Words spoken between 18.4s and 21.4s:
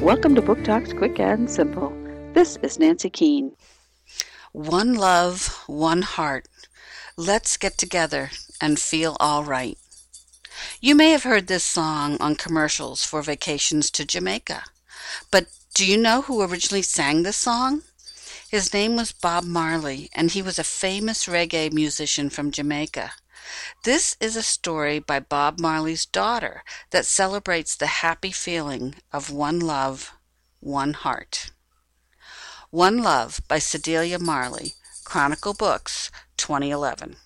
His name was Bob Marley, and he was a famous